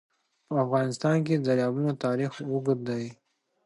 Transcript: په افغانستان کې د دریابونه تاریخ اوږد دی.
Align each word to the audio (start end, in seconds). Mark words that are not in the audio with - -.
په 0.47 0.53
افغانستان 0.65 1.17
کې 1.25 1.33
د 1.37 1.41
دریابونه 1.47 1.91
تاریخ 2.05 2.31
اوږد 2.51 2.79
دی. 2.89 3.05